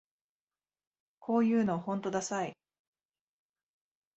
[1.19, 2.57] こういうのほんとダサい